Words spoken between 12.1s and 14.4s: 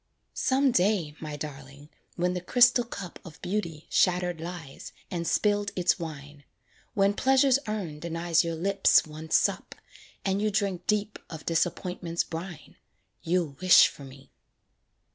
brine, You'll wish for me.